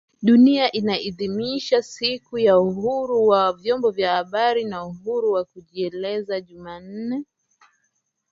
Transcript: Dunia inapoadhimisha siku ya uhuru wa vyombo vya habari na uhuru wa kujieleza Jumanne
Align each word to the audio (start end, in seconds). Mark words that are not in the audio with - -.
Dunia 0.21 0.71
inapoadhimisha 0.71 1.81
siku 1.83 2.37
ya 2.37 2.59
uhuru 2.59 3.27
wa 3.27 3.53
vyombo 3.53 3.91
vya 3.91 4.15
habari 4.15 4.63
na 4.63 4.85
uhuru 4.85 5.31
wa 5.31 5.43
kujieleza 5.45 6.41
Jumanne 6.41 7.23